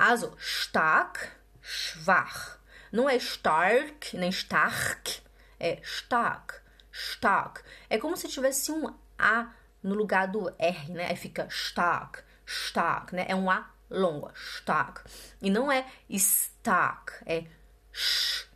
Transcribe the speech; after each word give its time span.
Also, 0.00 0.34
stark, 0.38 1.28
schwach. 1.60 2.58
Não 2.90 3.06
é 3.06 3.16
stark, 3.16 4.16
nem 4.16 4.30
stark. 4.30 5.20
É 5.60 5.78
stark, 5.82 6.54
stark. 6.90 7.60
É 7.90 7.98
como 7.98 8.16
se 8.16 8.26
tivesse 8.26 8.72
um 8.72 8.94
A 9.18 9.52
no 9.82 9.94
lugar 9.94 10.26
do 10.26 10.50
R, 10.58 10.90
né? 10.90 11.06
Aí 11.06 11.16
fica 11.16 11.46
stark, 11.50 12.22
stark, 12.46 13.14
né? 13.14 13.26
É 13.28 13.36
um 13.36 13.50
A 13.50 13.70
longo, 13.90 14.32
stark. 14.34 15.02
E 15.42 15.50
não 15.50 15.70
é 15.70 15.84
stark, 16.08 17.12
é 17.26 17.44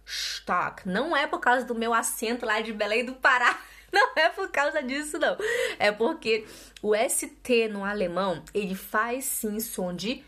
stark. 0.07 0.89
Não 0.89 1.15
é 1.15 1.27
por 1.27 1.41
causa 1.41 1.67
do 1.67 1.75
meu 1.75 1.93
acento 1.93 2.47
lá 2.47 2.63
de 2.63 2.73
Belém 2.73 3.05
do 3.05 3.17
Pará. 3.17 3.61
Não 3.93 4.13
é 4.17 4.29
por 4.29 4.51
causa 4.51 4.83
disso, 4.83 5.21
não. 5.21 5.37
É 5.79 5.93
porque 5.93 6.45
o 6.83 6.97
ST 6.97 7.69
no 7.69 7.85
alemão, 7.85 8.43
ele 8.53 8.75
faz 8.75 9.25
sim 9.25 9.61
som 9.61 9.95
de 9.95 10.25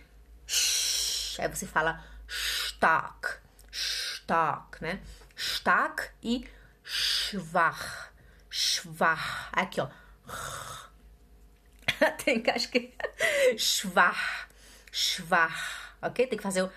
sh. 0.47 0.96
Aí 1.39 1.49
você 1.49 1.67
fala 1.67 2.05
stark, 2.29 3.39
stark, 3.71 4.83
né? 4.83 5.01
Stark 5.35 6.11
e 6.23 6.49
schwach, 6.83 8.11
schwach. 8.51 9.49
Aqui, 9.53 9.81
ó. 9.81 9.89
Tem 12.25 12.43
que 12.43 12.51
acho 12.51 12.69
que 12.69 12.95
schwach, 13.59 14.49
schwach, 14.91 15.95
ok? 16.03 16.27
Tem 16.27 16.37
que 16.37 16.43
fazer 16.43 16.63
o 16.63 16.73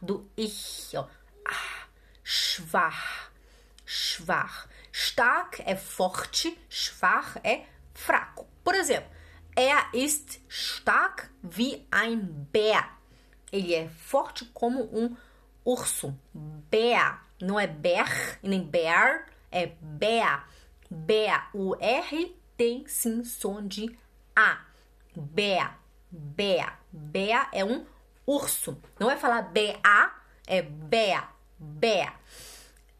do 0.00 0.30
ich, 0.36 0.92
ó. 0.94 1.08
Schwach, 2.22 3.30
schwach. 3.84 4.68
Stark 4.92 5.62
é 5.64 5.76
forte, 5.76 6.58
schwach 6.68 7.38
é 7.44 7.66
fraco. 7.94 8.46
Por 8.64 8.74
exemplo, 8.74 9.10
er 9.56 9.86
ist 9.92 10.40
stark 10.48 11.30
wie 11.42 11.84
ein 11.90 12.46
Bär. 12.52 12.84
Ele 13.50 13.74
é 13.74 13.88
forte 13.88 14.44
como 14.52 14.82
um 14.82 15.16
urso. 15.64 16.14
Bär. 16.70 17.18
Não 17.40 17.58
é 17.58 17.66
ber 17.66 18.06
nem 18.42 18.62
bear, 18.62 19.26
é 19.50 19.66
bär. 19.80 20.44
Bär. 20.90 21.48
O 21.52 21.74
R 21.74 22.34
tem 22.56 22.86
sim 22.86 23.24
som 23.24 23.66
de 23.66 23.98
A. 24.34 24.58
Bär. 25.14 25.74
Bär. 26.10 26.72
Bär 26.92 27.48
é 27.52 27.64
um 27.64 27.84
urso. 28.26 28.80
Não 28.98 29.10
é 29.10 29.16
falar 29.16 29.42
B-A, 29.42 30.12
é 30.46 30.62
Bär. 30.62 31.28
Bär. 31.58 32.12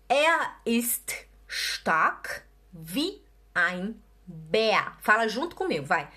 Er 0.08 0.56
ist 0.64 1.26
stark 1.46 2.46
wie 2.72 3.22
ein 3.54 4.02
Bär. 4.26 4.96
Fala 5.00 5.28
junto 5.28 5.54
comigo, 5.54 5.84
vai. 5.86 6.08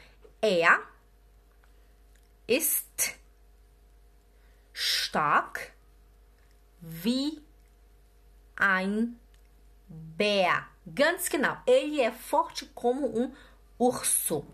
Er 0.41 0.79
ist 2.47 3.17
stark 4.71 5.73
wie 6.79 7.41
ein 8.55 9.19
Bär. 9.87 10.65
Ganz 10.95 11.29
genau. 11.29 11.57
Ele 11.65 12.01
é 12.01 12.11
forte 12.11 12.67
como 12.67 13.07
um 13.07 13.35
urso. 13.77 14.45